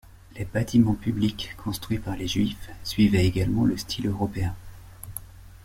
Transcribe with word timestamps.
Les 0.35 0.45
bâtiments 0.45 0.95
publics 0.95 1.51
construits 1.63 1.99
par 1.99 2.17
les 2.17 2.27
juifs 2.27 2.71
suivaient 2.83 3.27
également 3.27 3.65
le 3.65 3.77
style 3.77 4.07
européen. 4.07 4.55